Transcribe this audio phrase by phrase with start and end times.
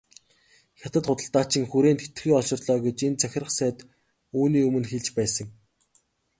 [0.79, 3.77] Хятад худалдаачин хүрээнд хэтэрхий олширлоо гэж энэ захирах сайд
[4.39, 5.47] үүний өмнө хэлж байсан.